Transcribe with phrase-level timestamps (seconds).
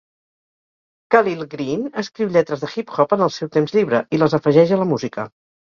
[1.15, 4.85] Khalil Greene escriu lletres de hip-hop en el seu temps lliure i les afegeix a
[4.85, 5.31] la música.